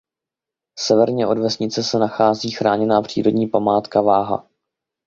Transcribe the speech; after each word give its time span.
Severně 0.79 1.27
od 1.27 1.37
vesnice 1.37 1.83
se 1.83 1.99
nachází 1.99 2.51
chráněná 2.51 3.01
přírodní 3.01 3.47
památka 3.47 4.01
Váha. 4.01 4.47